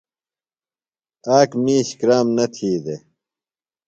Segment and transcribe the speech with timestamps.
[1.37, 3.01] آک مِیش کرام نہ تھی دےۡ۔